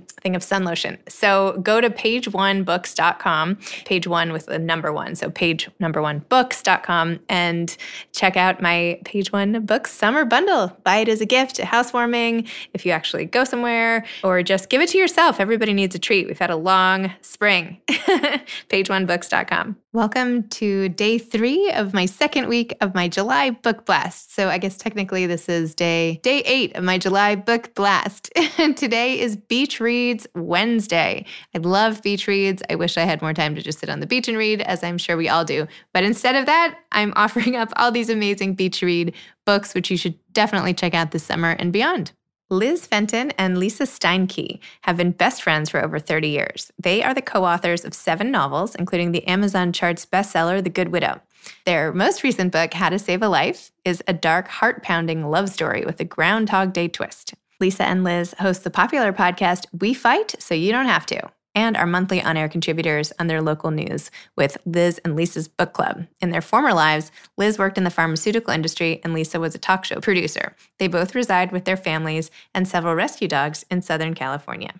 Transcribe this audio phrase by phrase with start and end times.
[0.00, 0.98] thing of sun lotion.
[1.08, 5.14] So go to pageonebooks.com, page one with the number one.
[5.14, 7.76] So page number one books.com and
[8.12, 10.76] check out my page one books summer bundle.
[10.84, 14.80] Buy it as a gift, a housewarming, if you actually go somewhere, or just give
[14.80, 15.40] it to yourself.
[15.40, 16.26] Everybody needs a treat.
[16.26, 17.80] We've had a long spring.
[17.88, 19.76] pageonebooks.com.
[19.94, 24.34] Welcome to day three of my second week of my July book blast.
[24.34, 28.32] So I guess technically this is day day eight of my July book blast.
[28.76, 31.26] Today is Beach Reads Wednesday.
[31.54, 32.62] I love beach reads.
[32.70, 34.82] I wish I had more time to just sit on the beach and read, as
[34.82, 35.66] I'm sure we all do.
[35.92, 39.96] But instead of that, I'm offering up all these amazing beach read books, which you
[39.96, 42.12] should definitely check out this summer and beyond.
[42.52, 46.70] Liz Fenton and Lisa Steinke have been best friends for over 30 years.
[46.78, 50.88] They are the co authors of seven novels, including the Amazon charts bestseller, The Good
[50.88, 51.22] Widow.
[51.64, 55.48] Their most recent book, How to Save a Life, is a dark, heart pounding love
[55.48, 57.34] story with a Groundhog Day twist.
[57.62, 61.76] Lisa and Liz host the popular podcast We Fight So You Don't Have to, and
[61.76, 66.08] are monthly on air contributors on their local news with Liz and Lisa's book club.
[66.20, 69.84] In their former lives, Liz worked in the pharmaceutical industry and Lisa was a talk
[69.84, 70.56] show producer.
[70.80, 74.74] They both reside with their families and several rescue dogs in Southern California.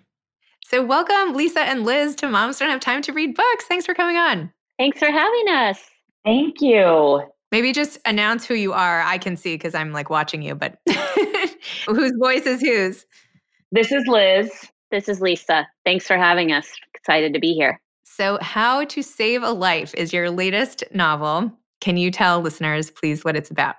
[0.65, 3.63] So, welcome, Lisa and Liz, to Moms Don't Have Time to Read Books.
[3.63, 4.51] Thanks for coming on.
[4.77, 5.79] Thanks for having us.
[6.25, 7.21] Thank you.
[7.53, 9.03] Maybe just announce who you are.
[9.03, 10.79] I can see because I'm like watching you, but
[11.85, 13.05] whose voice is whose?
[13.71, 14.51] This is Liz.
[14.89, 15.67] This is Lisa.
[15.85, 16.67] Thanks for having us.
[16.95, 17.79] Excited to be here.
[18.05, 21.51] So, How to Save a Life is your latest novel.
[21.79, 23.75] Can you tell listeners, please, what it's about?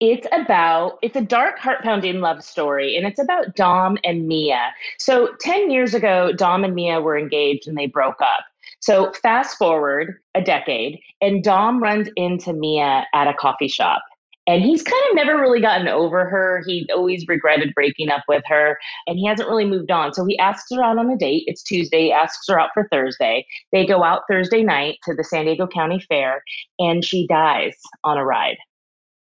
[0.00, 4.72] It's about, it's a dark, heart pounding love story, and it's about Dom and Mia.
[4.98, 8.44] So, 10 years ago, Dom and Mia were engaged and they broke up.
[8.80, 14.02] So, fast forward a decade, and Dom runs into Mia at a coffee shop.
[14.48, 16.62] And he's kind of never really gotten over her.
[16.66, 20.14] He always regretted breaking up with her and he hasn't really moved on.
[20.14, 21.44] So he asks her out on a date.
[21.46, 23.46] It's Tuesday, asks her out for Thursday.
[23.72, 26.42] They go out Thursday night to the San Diego County Fair
[26.78, 28.56] and she dies on a ride.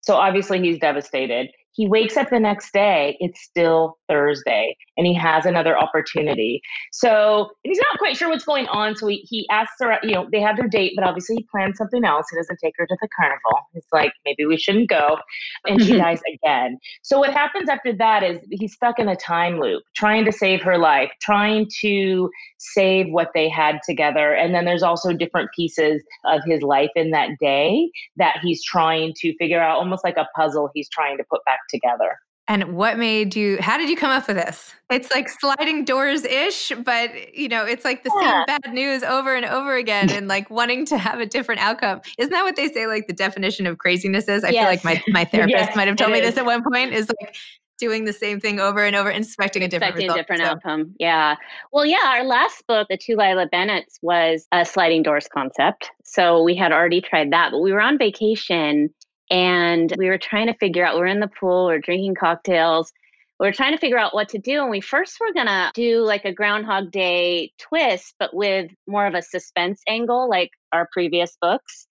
[0.02, 1.48] So obviously he's devastated.
[1.74, 6.62] He wakes up the next day, it's still Thursday, and he has another opportunity.
[6.92, 8.94] So he's not quite sure what's going on.
[8.96, 11.76] So he, he asks her, you know, they have their date, but obviously he plans
[11.76, 12.26] something else.
[12.30, 13.58] He doesn't take her to the carnival.
[13.74, 15.18] It's like, maybe we shouldn't go.
[15.66, 15.98] And she mm-hmm.
[15.98, 16.78] dies again.
[17.02, 20.62] So what happens after that is he's stuck in a time loop, trying to save
[20.62, 24.32] her life, trying to save what they had together.
[24.32, 29.12] And then there's also different pieces of his life in that day that he's trying
[29.18, 32.18] to figure out, almost like a puzzle he's trying to put back together.
[32.46, 34.74] And what made you, how did you come up with this?
[34.90, 38.44] It's like sliding doors ish, but you know, it's like the Yeah.
[38.46, 42.02] same bad news over and over again and like wanting to have a different outcome.
[42.18, 44.44] Isn't that what they say like the definition of craziness is?
[44.44, 46.26] I feel like my, my therapist Yes, might have told me is.
[46.30, 47.34] this at one point is like
[47.78, 50.94] doing the same thing over and over, expecting a different expecting a different So- outcome.
[51.00, 51.36] Yeah.
[51.72, 55.90] Well, yeah, our last book, The Two Lila Bennett's, was a sliding doors concept.
[56.04, 58.90] So we had already tried that, but we were on vacation
[59.30, 62.14] and we were trying to figure out, we are in the pool, we are drinking
[62.14, 62.92] cocktails.
[63.40, 64.62] We were trying to figure out what to do.
[64.62, 69.06] And we first were going to do like a Groundhog Day twist, but with more
[69.06, 71.88] of a suspense angle, like our previous books.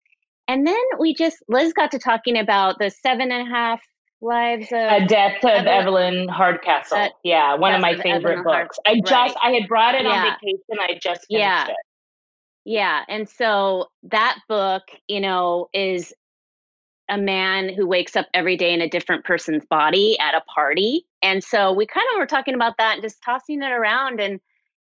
[0.48, 3.80] And then we just, Liz got to talking about the seven and a half
[4.20, 6.98] lives of A Death of Evelyn- Evelyn Hardcastle.
[6.98, 8.78] Uh, yeah, one of my of favorite Evelyn Hard- books.
[8.86, 9.36] I just right.
[9.42, 10.10] I had brought it Yeah.
[10.10, 10.78] on vacation.
[10.78, 11.68] I just finished Yeah.
[11.68, 11.76] it.
[12.66, 13.04] Yeah.
[13.08, 16.12] And so that book, you know, is
[17.10, 21.04] a man who wakes up every day in a different person's body at a party.
[21.22, 24.40] And so we kind of were talking about that and just tossing it around and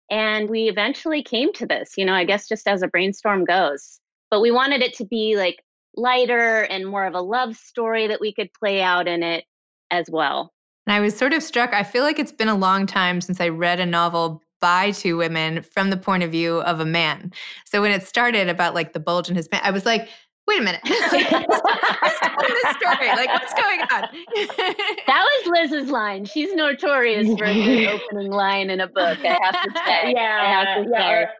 [0.08, 3.98] and we eventually came to this, you know, I guess just as a brainstorm goes.
[4.30, 5.64] But we wanted it to be like
[5.96, 9.44] lighter and more of a love story that we could play out in it
[9.90, 10.52] as well.
[10.86, 11.74] And I was sort of struck.
[11.74, 15.16] I feel like it's been a long time since I read a novel by two
[15.16, 17.32] women from the point of view of a man.
[17.64, 20.08] So when it started about like the bulge in his pants, I was like,
[20.46, 20.80] wait a minute.
[20.86, 23.08] Who's telling this story?
[23.08, 24.08] Like, what's going on?
[25.06, 26.24] That was Liz's line.
[26.24, 30.14] She's notorious for a good opening line in a book, I have to say.
[30.14, 31.26] I have to yeah.
[31.26, 31.30] say.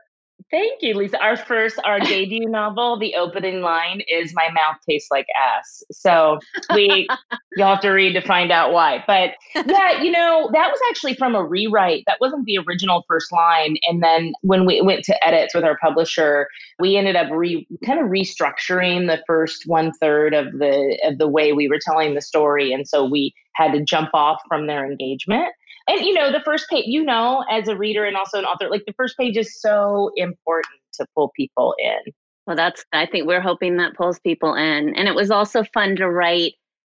[0.50, 1.18] Thank you, Lisa.
[1.20, 6.38] Our first, our debut novel, the opening line is "My mouth tastes like ass." So
[6.74, 7.08] we,
[7.56, 9.02] you'll have to read to find out why.
[9.06, 12.04] But yeah, you know, that was actually from a rewrite.
[12.06, 13.76] That wasn't the original first line.
[13.88, 16.48] And then when we went to edits with our publisher,
[16.78, 21.28] we ended up re kind of restructuring the first one third of the of the
[21.28, 24.84] way we were telling the story, and so we had to jump off from their
[24.84, 25.48] engagement.
[25.88, 28.68] And you know, the first page, you know, as a reader and also an author,
[28.70, 32.12] like the first page is so important to pull people in.
[32.46, 34.94] Well, that's, I think we're hoping that pulls people in.
[34.96, 36.54] And it was also fun to write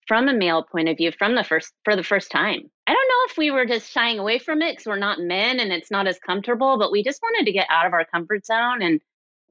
[0.07, 2.61] from a male point of view from the first, for the first time.
[2.87, 5.59] I don't know if we were just shying away from it because we're not men
[5.59, 8.45] and it's not as comfortable, but we just wanted to get out of our comfort
[8.45, 9.01] zone and,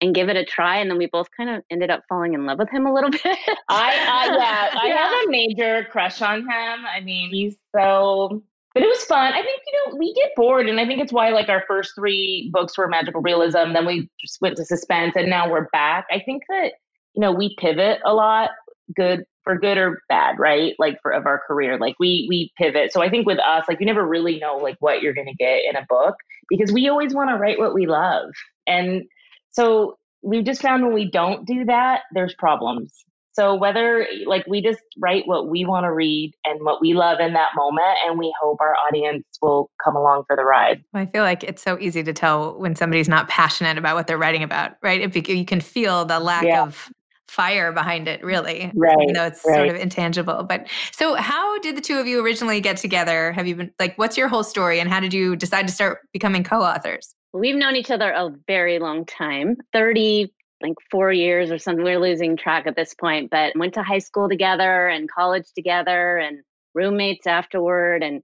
[0.01, 0.77] and give it a try.
[0.79, 3.11] And then we both kind of ended up falling in love with him a little
[3.23, 3.23] bit.
[3.69, 4.97] I, I yeah, I Yeah.
[4.97, 6.49] have a major crush on him.
[6.87, 8.43] I mean, he's so.
[8.77, 9.33] But it was fun.
[9.33, 11.93] I think you know we get bored, and I think it's why like our first
[11.95, 13.73] three books were magical realism.
[13.73, 16.05] Then we just went to suspense, and now we're back.
[16.11, 16.73] I think that
[17.15, 18.51] you know we pivot a lot,
[18.95, 20.75] good for good or bad, right?
[20.79, 22.93] Like for of our career, like we we pivot.
[22.93, 25.35] So I think with us, like you never really know like what you're going to
[25.43, 26.17] get in a book
[26.51, 28.29] because we always want to write what we love,
[28.67, 29.05] and
[29.53, 32.93] so we've just found when we don't do that, there's problems.
[33.37, 37.21] So whether like we just write what we want to read and what we love
[37.21, 40.83] in that moment, and we hope our audience will come along for the ride.
[40.95, 44.17] I feel like it's so easy to tell when somebody's not passionate about what they're
[44.17, 45.03] writing about, right?
[45.03, 46.63] If you, you can feel the lack Yeah.
[46.63, 46.91] of
[47.29, 50.45] fire behind it, really, Right, even though it's sort of intangible.
[50.45, 53.33] But so, how did the two of you originally get together?
[53.33, 55.99] Have you been like, what's your whole story, and how did you decide to start
[56.13, 57.15] becoming co-authors?
[57.35, 61.85] We've known each other a very long time 30, like four years or something.
[61.85, 66.19] We're losing track at this point, but went to high school together and college together
[66.19, 66.39] and
[66.75, 68.03] roommates afterward.
[68.03, 68.23] And,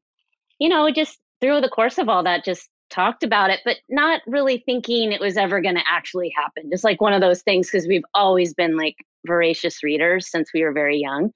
[0.59, 4.21] you know, just through the course of all that, just talked about it, but not
[4.27, 6.71] really thinking it was ever going to actually happen.
[6.71, 8.97] Just like one of those things, because we've always been like
[9.27, 11.31] voracious readers since we were very young.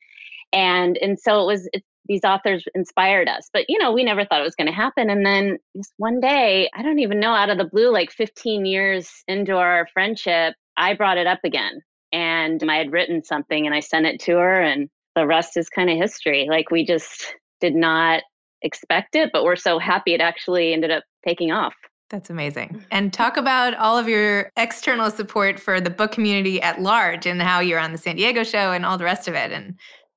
[0.53, 3.49] And, and so it was, it, these authors inspired us.
[3.53, 5.11] But you know, we never thought it was going to happen.
[5.11, 8.65] And then just one day, I don't even know, out of the blue, like 15
[8.65, 11.81] years into our friendship, I brought it up again.
[12.13, 15.69] And I had written something and I sent it to her, and the rest is
[15.69, 16.47] kind of history.
[16.49, 18.23] Like we just did not
[18.63, 21.75] expect it, but we're so happy it actually ended up taking off.
[22.09, 22.69] That's amazing.
[22.69, 22.85] Mm-hmm.
[22.93, 27.43] And talk about all of your external support for the book community at large and
[27.43, 29.51] how you're on the San Diego show and all the rest of it.
[29.51, 29.77] And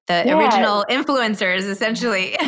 [0.10, 0.38] the Yeah.
[0.38, 2.36] original influencers, essentially.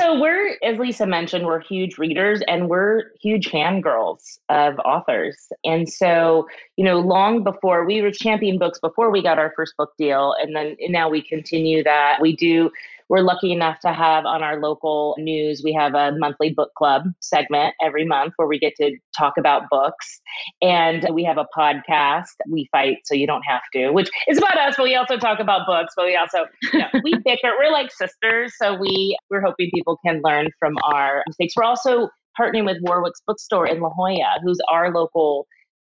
[0.00, 5.36] So we're, as Lisa mentioned, we're huge readers and we're huge fangirls of authors.
[5.62, 9.76] And so, you know, long before we were champion books before we got our first
[9.76, 12.18] book deal, and then and now we continue that.
[12.20, 12.72] We do.
[13.08, 17.04] We're lucky enough to have on our local news, we have a monthly book club
[17.20, 20.20] segment every month where we get to talk about books.
[20.62, 24.56] And we have a podcast, We Fight So You Don't Have to, which is about
[24.56, 27.52] us, but we also talk about books, but we also, you know, we bicker.
[27.58, 28.54] We're like sisters.
[28.60, 31.54] So we, we're hoping people can learn from our mistakes.
[31.56, 32.08] We're also
[32.38, 35.46] partnering with Warwick's Bookstore in La Jolla, who's our local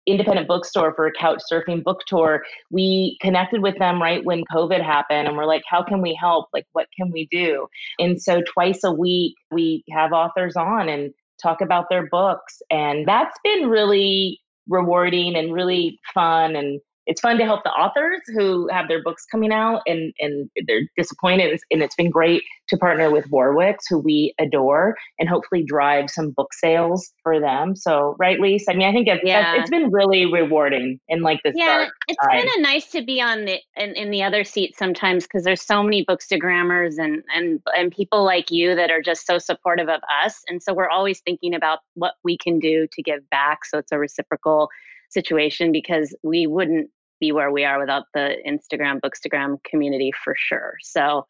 [0.05, 2.43] independent bookstore for a couch surfing book tour.
[2.71, 6.49] We connected with them right when COVID happened and we're like, how can we help?
[6.53, 7.67] Like, what can we do?
[7.99, 12.61] And so twice a week, we have authors on and talk about their books.
[12.69, 16.55] And that's been really rewarding and really fun.
[16.55, 20.49] And it's fun to help the authors who have their books coming out and, and
[20.67, 21.59] they're disappointed.
[21.71, 26.31] And it's been great to partner with Warwick's, who we adore, and hopefully drive some
[26.31, 27.75] book sales for them.
[27.75, 28.71] So, right, Lisa?
[28.71, 29.55] I mean, I think it's, Yeah.
[29.55, 33.45] it's been really rewarding in like this yeah it's kind of nice to be on
[33.45, 37.91] the in, in the other seat sometimes because there's so many bookstagrammers and and and
[37.91, 41.53] people like you that are just so supportive of us and so we're always thinking
[41.53, 44.69] about what we can do to give back so it's a reciprocal
[45.13, 46.89] situation because we wouldn't
[47.19, 51.25] be where we are without the instagram bookstagram community for sure so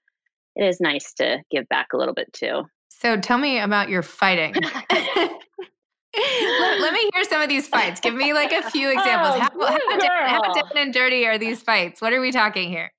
[0.55, 2.63] it is nice to give back a little bit too
[3.03, 4.53] so tell me about your fighting.
[4.89, 7.99] let, let me hear some of these fights.
[7.99, 9.35] Give me like a few examples.
[9.35, 12.01] Oh, how, how, down, how down and dirty are these fights?
[12.01, 12.91] What are we talking here?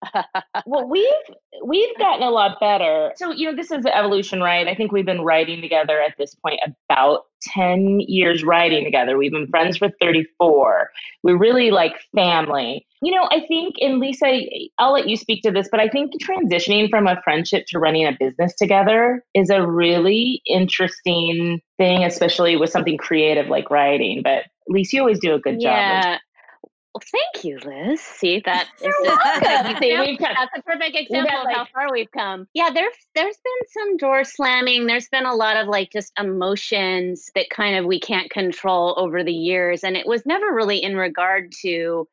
[0.67, 1.05] well we've
[1.65, 5.07] we've gotten a lot better so you know this is evolution right i think we've
[5.07, 7.23] been writing together at this point about
[7.53, 9.17] 10 years writing together.
[9.17, 10.91] We've been friends for 34
[11.25, 12.87] we're really like family.
[13.03, 14.41] You know i think and lisa
[14.79, 18.07] i'll let you speak to this but i think transitioning from a friendship to running
[18.07, 24.45] a business together is a really interesting thing especially with something creative like writing but
[24.69, 26.19] lisa you always do a good job yeah
[26.95, 28.01] well, thank you, Liz.
[28.01, 29.43] See that is You're just a welcome.
[29.43, 32.47] perfect See, example- we've got- that's a perfect got, example of how far we've come.
[32.55, 34.87] Yeah, there's there's been some door slamming.
[34.87, 39.25] There's been a lot of like just emotions that kind of we can't control over
[39.25, 42.07] the years, and it was never really in regard to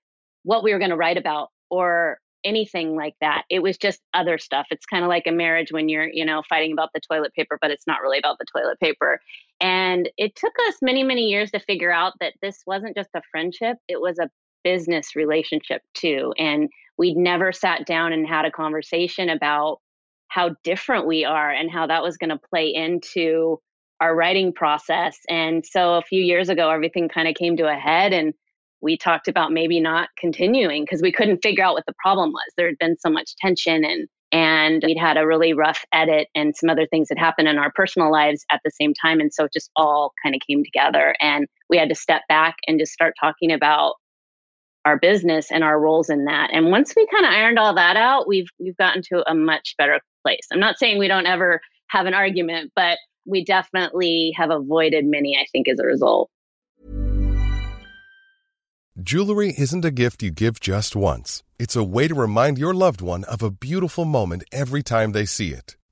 [0.43, 3.43] what we were going to write about or anything like that.
[3.51, 4.65] It was just other stuff.
[4.71, 7.59] It's kind of like a marriage when you're you know fighting about the toilet paper,
[7.61, 9.19] but it's not really about the toilet paper.
[9.59, 13.21] And it took us many many years to figure out that this wasn't just a
[13.31, 14.27] friendship; it was a
[14.63, 16.33] business relationship too.
[16.37, 19.77] And we'd never sat down and had a conversation about
[20.27, 23.59] how different we are and how that was going to play into
[23.99, 25.17] our writing process.
[25.29, 28.33] And so a few years ago, everything kind of came to a head and
[28.81, 32.51] we talked about maybe not continuing because we couldn't figure out what the problem was.
[32.57, 36.55] There had been so much tension and and we'd had a really rough edit and
[36.55, 39.19] some other things that happened in our personal lives at the same time.
[39.19, 42.55] And so it just all kind of came together and we had to step back
[42.65, 43.95] and just start talking about
[44.85, 46.50] our business and our roles in that.
[46.53, 49.75] And once we kind of ironed all that out, we've we've gotten to a much
[49.77, 50.47] better place.
[50.51, 55.38] I'm not saying we don't ever have an argument, but we definitely have avoided many,
[55.38, 56.29] I think, as a result.
[59.00, 61.43] Jewelry isn't a gift you give just once.
[61.57, 65.25] It's a way to remind your loved one of a beautiful moment every time they
[65.25, 65.75] see it.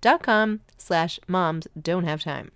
[0.00, 2.50] dot com slash moms don't have time.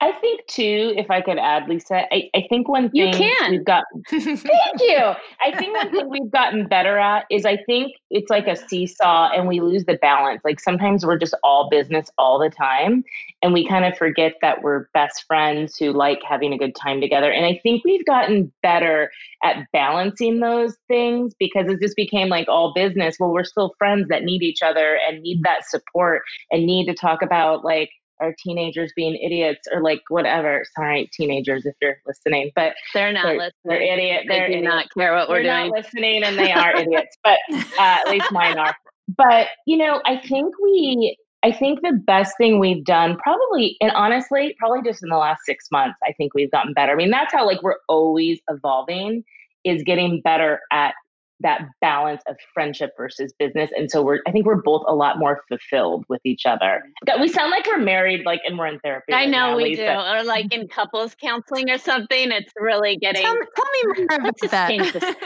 [0.00, 3.52] I think too, if I could add, Lisa, I, I think one thing You can.
[3.52, 4.42] we've got thank
[4.80, 4.96] you.
[4.96, 9.30] I think one thing we've gotten better at is I think it's like a seesaw
[9.32, 10.40] and we lose the balance.
[10.44, 13.04] Like sometimes we're just all business all the time
[13.42, 17.00] and we kind of forget that we're best friends who like having a good time
[17.00, 17.30] together.
[17.30, 19.10] And I think we've gotten better
[19.44, 23.16] at balancing those things because it just became like all business.
[23.18, 26.94] Well, we're still friends that need each other and need that support and need to
[26.94, 27.90] talk about like
[28.22, 30.64] our teenagers being idiots or like whatever.
[30.76, 33.52] Sorry, teenagers, if you're listening, but They're not they're, listening.
[33.64, 34.22] they're idiot.
[34.28, 34.64] They do idiots.
[34.64, 35.46] not care what we're doing.
[35.46, 35.70] They're doing.
[35.70, 37.16] not listening, and they are idiots.
[37.24, 38.74] But uh, at least mine are.
[39.16, 41.16] But you know, I think we.
[41.44, 45.40] I think the best thing we've done, probably, and honestly, probably just in the last
[45.44, 46.92] six months, I think we've gotten better.
[46.92, 49.24] I mean, that's how like we're always evolving,
[49.64, 50.94] is getting better at
[51.42, 53.70] that balance of friendship versus business.
[53.76, 56.82] And so we're, I think we're both a lot more fulfilled with each other.
[57.06, 59.12] God, We sound like we're married, like, and we're in therapy.
[59.12, 59.82] I right know now, we Lisa.
[59.82, 59.88] do.
[59.88, 62.30] Or like in couples counseling or something.
[62.32, 63.22] It's really getting.
[63.22, 64.72] Tell, tell me more about that.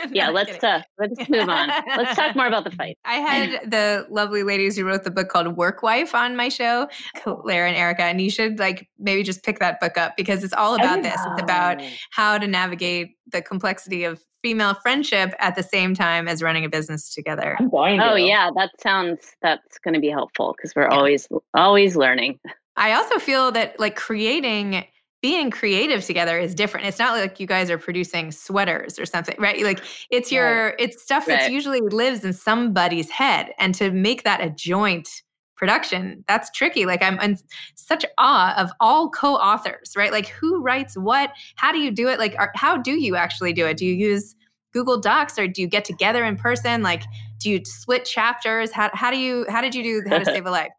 [0.13, 1.69] Yeah, No, let's uh, let's move on.
[1.97, 2.97] Let's talk more about the fight.
[3.05, 6.89] I had the lovely ladies who wrote the book called Work Wife on my show,
[7.17, 10.55] Claire and Erica, and you should like maybe just pick that book up because it's
[10.55, 11.15] all about this.
[11.15, 16.43] It's about how to navigate the complexity of female friendship at the same time as
[16.43, 17.57] running a business together.
[17.59, 18.13] I'm going to.
[18.13, 20.97] Oh yeah, that sounds that's going to be helpful because we're Yeah.
[20.97, 22.39] always always learning.
[22.77, 24.85] I also feel that like creating
[25.23, 26.87] being creative together is different.
[26.87, 29.61] It's not like you guys are producing sweaters or something, right?
[29.63, 31.51] Like it's your it's stuff that Right.
[31.51, 35.09] usually lives in somebody's head and to make that a joint
[35.57, 36.87] production, that's tricky.
[36.87, 37.39] Like I'm in
[37.75, 40.13] such awe of all co-authors, right?
[40.13, 41.33] Like who writes what?
[41.57, 42.19] How do you do it?
[42.19, 43.77] Like are, how do you actually do it?
[43.77, 44.35] Do you use
[44.73, 46.83] Google Docs or do you get together in person?
[46.83, 47.03] Like
[47.39, 48.73] do you split chapters?
[48.73, 50.73] How how do you how did you do how to save a life?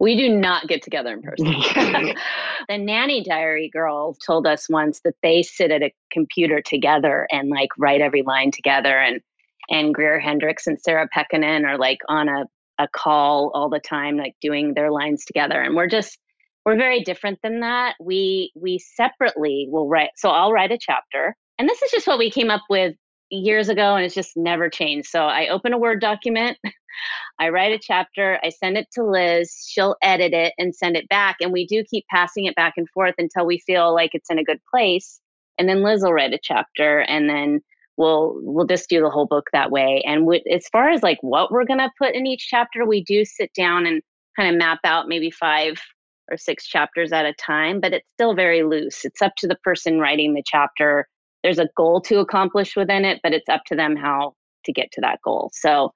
[0.00, 1.46] we do not get together in person.
[2.68, 7.48] the nanny diary girls told us once that they sit at a computer together and
[7.48, 9.20] like write every line together and
[9.70, 12.46] and Greer Hendricks and Sarah Pekkanen are like on a,
[12.78, 15.60] a call all the time, like doing their lines together.
[15.60, 16.18] And we're just
[16.64, 17.96] we're very different than that.
[18.00, 21.36] We we separately will write so I'll write a chapter.
[21.58, 22.94] And this is just what we came up with
[23.30, 25.08] years ago and it's just never changed.
[25.08, 26.58] So I open a Word document
[27.38, 31.08] I write a chapter, I send it to Liz, she'll edit it and send it
[31.08, 31.36] back.
[31.40, 34.38] And we do keep passing it back and forth until we feel like it's in
[34.38, 35.20] a good place.
[35.58, 37.60] And then Liz will write a chapter and then
[37.96, 40.02] we'll we'll just do the whole book that way.
[40.06, 43.24] And we, as far as like what we're gonna put in each chapter, we do
[43.24, 44.02] sit down and
[44.36, 45.80] kind of map out maybe five
[46.30, 49.04] or six chapters at a time, but it's still very loose.
[49.04, 51.06] It's up to the person writing the chapter.
[51.42, 54.90] There's a goal to accomplish within it, but it's up to them how to get
[54.92, 55.50] to that goal.
[55.52, 55.92] So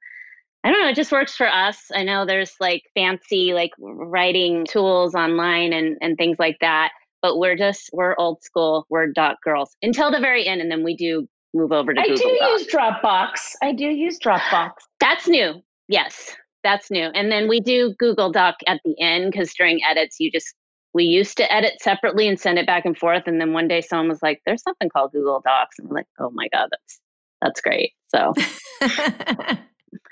[0.65, 1.85] I don't know, it just works for us.
[1.95, 6.91] I know there's like fancy like writing tools online and and things like that,
[7.23, 10.83] but we're just we're old school, we're doc girls until the very end and then
[10.83, 12.63] we do move over to I Google do Docs.
[12.63, 13.31] use Dropbox.
[13.63, 14.71] I do use Dropbox.
[15.01, 15.63] That's new.
[15.89, 17.09] Yes, that's new.
[17.15, 20.55] And then we do Google Doc at the end because during edits, you just,
[20.95, 23.25] we used to edit separately and send it back and forth.
[23.27, 25.79] And then one day someone was like, there's something called Google Docs.
[25.79, 27.01] And we're like, oh my God, that's,
[27.43, 27.93] that's great.
[28.09, 28.33] So
[28.83, 29.59] I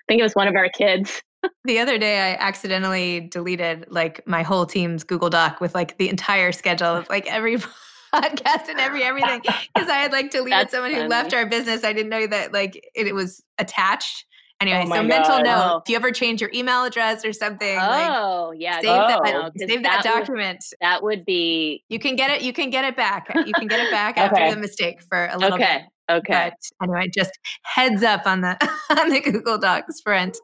[0.08, 1.22] think it was one of our kids.
[1.64, 6.08] The other day, I accidentally deleted like my whole team's Google Doc with like the
[6.08, 7.58] entire schedule of like every
[8.14, 11.84] podcast and every everything because I had like deleted That's someone who left our business.
[11.84, 14.26] I didn't know that like it, it was attached.
[14.60, 15.44] Anyway, Oh so mental God.
[15.44, 15.76] note: Oh.
[15.84, 18.74] if you ever change your email address or something, like Oh, yeah.
[18.76, 20.64] save good that, to oh, save that, would- document.
[20.80, 22.42] that would be you can get it.
[22.42, 23.26] You can get it back.
[23.34, 25.78] You can get it back after the mistake for a little okay.
[25.78, 25.82] bit.
[26.10, 26.52] Okay.
[26.78, 28.56] But anyway, just heads up on the
[28.90, 30.36] on the Google Docs front.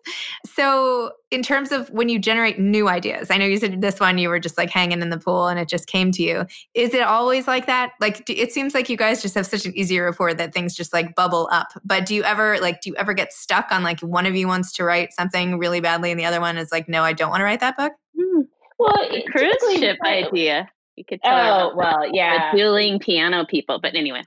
[0.47, 4.17] So, in terms of when you generate new ideas, I know you said this one
[4.19, 6.47] you were just like hanging in the pool and it just came to you.
[6.75, 7.93] Is it always like that?
[8.01, 10.75] Like, do, it seems like you guys just have such an easy rapport that things
[10.75, 11.69] just like bubble up.
[11.85, 14.47] But do you ever like do you ever get stuck on like one of you
[14.49, 17.31] wants to write something really badly and the other one is like, no, I don't
[17.31, 17.93] want to write that book?
[18.19, 18.41] Hmm.
[18.79, 20.71] Well, The cruise ship idea.
[20.97, 22.51] You could tell Oh well, yeah.
[22.53, 23.79] the dueling piano people.
[23.81, 24.23] But anyway,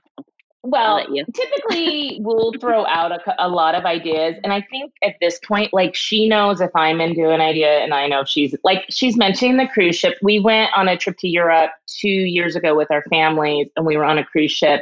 [0.66, 4.36] Well, typically we'll throw out a, a lot of ideas.
[4.42, 7.92] And I think at this point, like she knows if I'm into an idea and
[7.92, 10.16] I know if she's like, she's mentioning the cruise ship.
[10.22, 13.98] We went on a trip to Europe two years ago with our families and we
[13.98, 14.80] were on a cruise ship.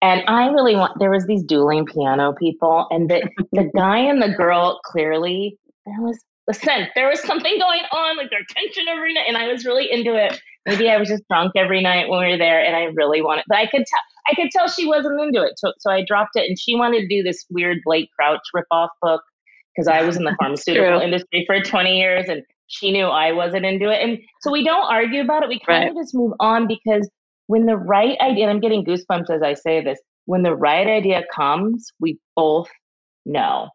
[0.00, 4.22] And I really want, there was these dueling piano people and the, the guy and
[4.22, 9.12] the girl clearly, there was, listen, there was something going on, like their tension every
[9.12, 9.26] night.
[9.28, 10.40] And I was really into it.
[10.64, 13.44] Maybe I was just drunk every night when we were there and I really wanted,
[13.48, 15.52] but I could tell, I could tell she wasn't into it.
[15.58, 18.88] So, so I dropped it and she wanted to do this weird Blake Crouch ripoff
[19.02, 19.22] book
[19.74, 23.64] because I was in the pharmaceutical industry for 20 years and she knew I wasn't
[23.64, 24.02] into it.
[24.02, 25.48] And so we don't argue about it.
[25.48, 25.90] We kind Right.
[25.90, 27.08] of just move on because
[27.46, 30.86] when the right idea, and I'm getting goosebumps as I say this, when the right
[30.86, 32.68] idea comes, we both
[33.24, 33.70] know.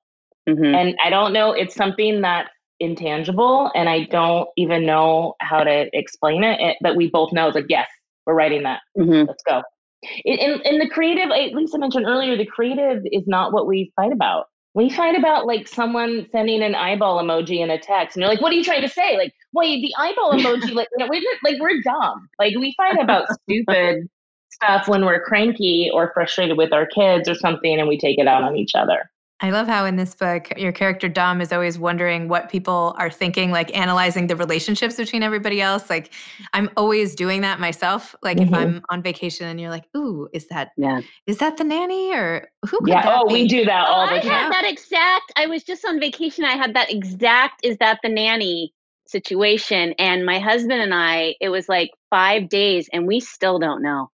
[0.47, 0.75] Mhm.
[0.75, 5.89] And I don't know, it's something that's intangible and I don't even know how to
[5.97, 7.87] explain it, it but we both know it's like, yes,
[8.25, 9.27] we're writing that Mhm.
[9.27, 9.61] let's go.
[10.25, 13.91] In, in, the creative, at least I mentioned earlier, the creative is not what we
[13.95, 14.47] fight about.
[14.75, 18.41] We fight about like someone sending an eyeball emoji in a text, and you're like,
[18.41, 21.21] "What are you trying to say?" Like, wait, the eyeball emoji, like, you know, we're
[21.21, 22.27] just, like we're dumb.
[22.39, 24.09] Like we fight about stupid
[24.51, 28.27] stuff when we're cranky or frustrated with our kids or something, and we take it
[28.27, 29.09] out on each other.
[29.43, 33.09] I love how in this book, your character Dom is always wondering what people are
[33.09, 35.89] thinking, like analyzing the relationships between everybody else.
[35.89, 36.13] Like,
[36.53, 38.15] I'm always doing that myself.
[38.23, 38.55] Like, if Mhm.
[38.55, 41.01] I'm on vacation and you're like, "Ooh, is that Yeah.
[41.27, 43.01] is that the nanny or who could Yeah.
[43.03, 44.51] that Oh, be?" we do that Oh, all I the had time.
[44.51, 45.33] that exact.
[45.35, 46.45] I was just on vacation.
[46.45, 47.65] I had that exact.
[47.65, 48.73] Is that the nanny
[49.07, 49.93] situation?
[49.99, 51.35] And my husband and I.
[51.41, 54.09] It was like five days, and we still don't know.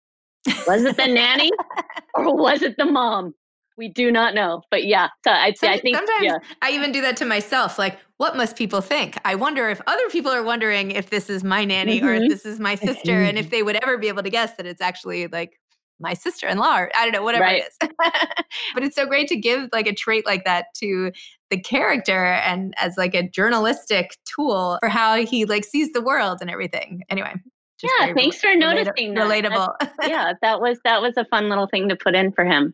[0.67, 1.51] Was it the nanny
[2.15, 3.33] or was it the mom?
[3.77, 4.63] We do not know.
[4.71, 6.37] But yeah, so I, Some- I think sometimes yeah.
[6.61, 7.77] I even do that to myself.
[7.77, 9.17] Like, what must people think?
[9.23, 12.29] I wonder if other people are wondering if this is my nanny or if Mhm.
[12.29, 14.81] this is my sister, and if they would ever be able to guess that it's
[14.81, 15.59] actually like
[15.99, 17.63] my sister-in-law or I don't know, whatever Right.
[17.63, 17.89] it is.
[18.73, 21.11] but it's so great to give like a trait like that to
[21.49, 26.39] the character and as like a journalistic tool for how he like sees the world
[26.41, 27.01] and everything.
[27.09, 27.33] Anyway.
[27.79, 29.27] just Yeah, thanks for relata- noticing that.
[29.27, 29.75] Relatable.
[30.07, 32.73] yeah, that was that was a fun little thing to put in for him.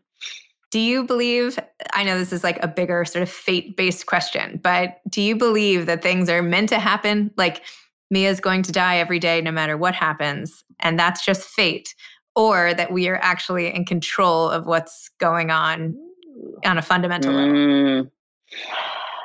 [0.74, 1.56] Do you believe?
[1.92, 5.36] I know this is like a bigger sort of fate based question, but do you
[5.36, 7.30] believe that things are meant to happen?
[7.36, 7.62] Like
[8.10, 11.94] Mia's going to die every day, no matter what happens, and that's just fate,
[12.34, 15.96] or that we are actually in control of what's going on
[16.64, 17.54] on a fundamental level?
[17.54, 18.10] Mm.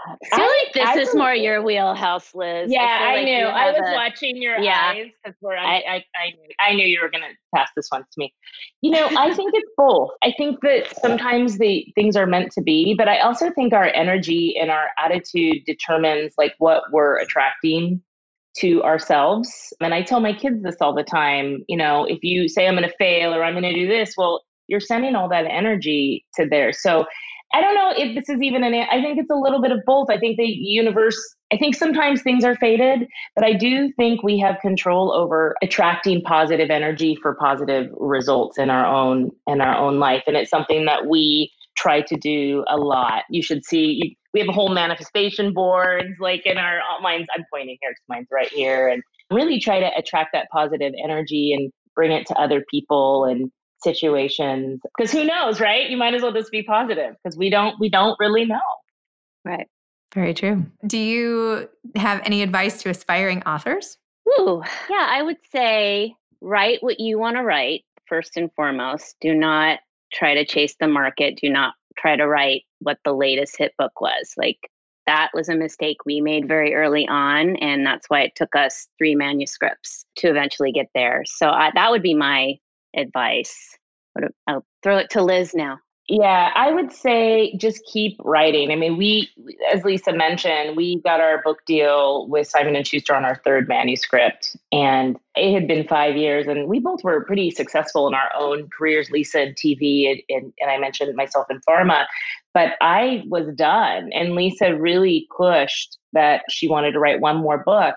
[0.10, 2.72] I feel like this I is more your wheelhouse, Liz.
[2.72, 3.46] Yeah, I, like knew.
[3.46, 4.94] I was a- watching your Yeah.
[4.96, 5.58] eyes because we're.
[5.58, 6.34] I, I, I,
[6.70, 8.34] I knew you were going to pass this one to me.
[8.82, 10.10] You know, I think it's both.
[10.24, 13.92] I think that sometimes the things are meant to be, but I also think our
[13.94, 18.02] energy and our attitude determines like what we're attracting
[18.58, 19.52] to ourselves.
[19.80, 21.64] And I tell my kids this all the time.
[21.68, 24.16] You know, if you say I'm going to fail or I'm going to do this,
[24.18, 26.74] well, you're sending all that energy to there.
[26.74, 27.06] So
[27.54, 28.74] I don't know if this is even an.
[28.74, 30.10] I think it's a little bit of both.
[30.10, 31.18] I think the universe.
[31.52, 36.22] I think sometimes things are fated, but I do think we have control over attracting
[36.22, 40.86] positive energy for positive results in our own in our own life, and it's something
[40.86, 43.24] that we try to do a lot.
[43.32, 44.00] You should see.
[44.04, 47.26] You, we have a whole manifestation boards like in our uh, mine's.
[47.36, 51.54] I'm pointing here because mine's right here, and really try to attract that positive energy
[51.54, 56.22] and bring it to other people and situations because who knows right you might as
[56.22, 58.60] well just be positive because we don't we don't really know
[59.46, 59.68] Right.
[60.14, 60.66] Very true.
[60.86, 63.98] Do you have any advice to aspiring authors?
[64.28, 69.16] Ooh, yeah, I would say write what you want to write first and foremost.
[69.22, 69.80] Do not
[70.12, 71.40] try to chase the market.
[71.42, 74.34] Do not try to write what the latest hit book was.
[74.38, 74.58] Like
[75.06, 78.88] that was a mistake we made very early on, and that's why it took us
[78.98, 81.24] three manuscripts to eventually get there.
[81.26, 82.56] So I, that would be my
[82.96, 83.78] advice.
[84.48, 85.80] I'll throw it to Liz now.
[86.12, 88.72] Yeah, I would say just keep writing.
[88.72, 89.30] I mean, we,
[89.72, 93.68] as Lisa mentioned, we got our book deal with Simon and Schuster on our third
[93.68, 98.32] manuscript, and it had been five years, and we both were pretty successful in our
[98.36, 99.12] own careers.
[99.12, 102.06] Lisa in TV, and, and, and I mentioned myself in pharma,
[102.56, 107.60] but I was done, and Lisa really pushed that she wanted to write one more
[107.60, 107.94] book.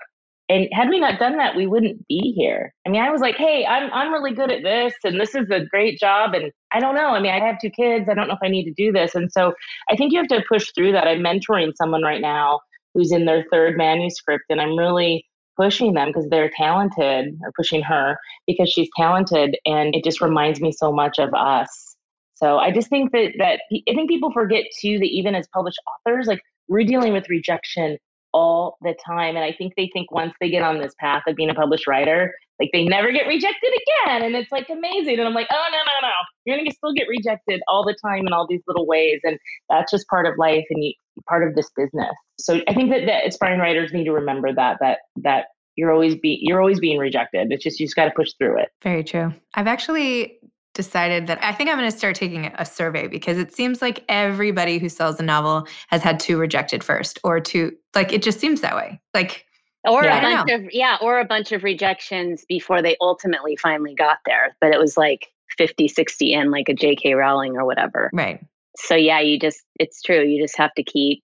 [0.53, 2.73] And had we not done that, we wouldn't be here.
[2.85, 5.49] I mean, I was like, hey, I'm I'm really good at this and this is
[5.49, 6.35] a great job.
[6.35, 7.09] And I don't know.
[7.09, 8.07] I mean, I have two kids.
[8.09, 9.15] I don't know if I need to do this.
[9.15, 9.53] And so
[9.89, 11.07] I think you have to push through that.
[11.07, 12.59] I'm mentoring someone right now
[12.93, 15.25] who's in their third manuscript, and I'm really
[15.57, 20.61] pushing them because they're talented or pushing her because she's talented and it just reminds
[20.61, 21.95] me so much of us
[22.35, 25.79] so i just think that that i think people forget too that even as published
[26.07, 27.97] authors like we're dealing with rejection
[28.33, 31.35] all the time and i think they think once they get on this path of
[31.35, 35.27] being a published writer like they never get rejected again and it's like amazing and
[35.27, 36.13] i'm like oh no no no
[36.45, 39.37] you're gonna still get rejected all the time in all these little ways and
[39.69, 40.93] that's just part of life and you,
[41.27, 42.13] part of this business.
[42.39, 46.15] So i think that, that aspiring writers need to remember that that that you're always
[46.15, 48.69] be you're always being rejected it's just you just got to push through it.
[48.81, 49.33] Very true.
[49.53, 50.39] I've actually
[50.73, 54.03] decided that I think I'm going to start taking a survey because it seems like
[54.09, 58.39] everybody who sells a novel has had two rejected first or two like it just
[58.39, 58.99] seems that way.
[59.13, 59.45] Like
[59.85, 63.93] or yeah, a bunch of yeah, or a bunch of rejections before they ultimately finally
[63.93, 64.55] got there.
[64.61, 68.09] But it was like 50, 60 in like a JK Rowling or whatever.
[68.13, 68.43] Right.
[68.77, 70.23] So yeah, you just it's true.
[70.23, 71.21] You just have to keep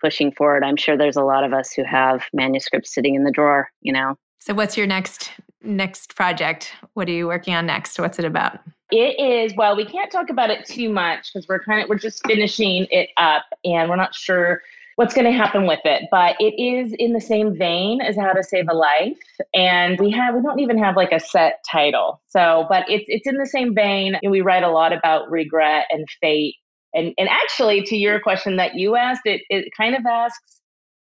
[0.00, 0.64] pushing forward.
[0.64, 3.92] I'm sure there's a lot of us who have manuscripts sitting in the drawer, you
[3.92, 4.16] know.
[4.40, 5.30] So what's your next
[5.62, 6.72] next project?
[6.94, 7.98] What are you working on next?
[7.98, 8.58] What's it about?
[8.92, 11.96] It is well, we can't talk about it too much because we're kind of we're
[11.96, 14.60] just finishing it up and we're not sure
[14.96, 18.32] what's going to happen with it but it is in the same vein as how
[18.32, 19.16] to save a life
[19.54, 23.26] and we have we don't even have like a set title so but it's it's
[23.26, 26.54] in the same vein and we write a lot about regret and fate
[26.94, 30.60] and and actually to your question that you asked it it kind of asks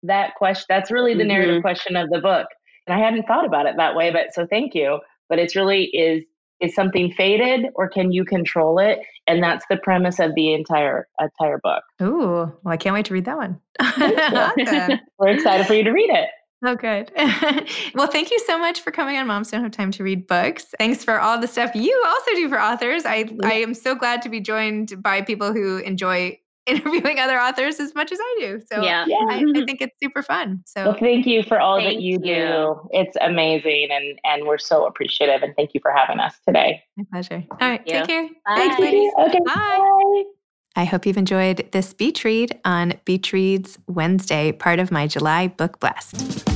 [0.02, 1.62] that question that's really the narrative mm-hmm.
[1.62, 2.46] question of the book
[2.86, 5.84] and i hadn't thought about it that way but so thank you but it's really
[5.84, 6.24] is
[6.60, 9.00] is something faded or can you control it?
[9.26, 11.82] And that's the premise of the entire entire book.
[12.02, 13.60] Ooh well i can't wait to read that one.
[15.18, 16.28] We're excited for you to read it.
[16.64, 17.12] Oh, good.
[17.94, 20.74] well, thank you so much for coming on Moms Don't Have Time to Read Books.
[20.78, 23.04] Thanks for all the stuff you also do for authors.
[23.04, 26.38] I, I am so glad to be joined by people who enjoy
[26.76, 28.60] interviewing other authors as much as I do.
[28.72, 29.04] So yeah.
[29.08, 30.62] I, I think it's super fun.
[30.66, 32.88] So well, thank you for all thank that you, you, do.
[32.90, 36.82] It's amazing and and we're so appreciative and thank you for having us today.
[36.96, 37.44] My pleasure.
[37.50, 37.84] All right.
[37.86, 38.28] Take care.
[38.46, 38.56] Bye.
[38.56, 39.12] Thanks, ladies.
[39.18, 39.38] Okay.
[39.46, 39.54] Bye.
[39.54, 40.22] Bye.
[40.78, 45.48] I hope you've enjoyed this beach read on Beach Reads Wednesday, part of my July
[45.48, 46.55] book blast.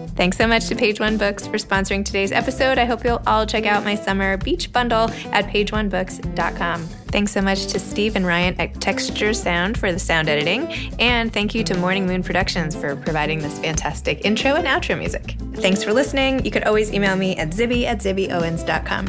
[0.15, 2.77] Thanks so much to Page One Books for sponsoring today's episode.
[2.77, 6.87] I hope you'll all check out my summer beach bundle at pageonebooks.com.
[7.11, 10.71] Thanks so much to Steve and Ryan at Texture Sound for the sound editing.
[10.99, 15.35] And thank you to Morning Moon Productions for providing this fantastic intro and outro music.
[15.55, 16.45] Thanks for listening.
[16.45, 19.07] You could always email me at zibby at zibbyowens.com.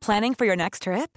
[0.00, 1.16] Planning for your next trip?